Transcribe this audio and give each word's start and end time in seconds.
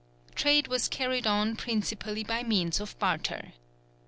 Trade 0.33 0.67
was 0.67 0.87
carried 0.87 1.27
on 1.27 1.55
principally 1.55 2.23
by 2.23 2.41
means 2.41 2.79
of 2.79 2.97
barter. 2.97 3.53